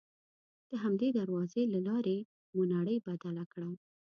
[0.69, 2.17] د همدې دروازې له لارې
[2.53, 3.69] مو نړۍ بدله کړه.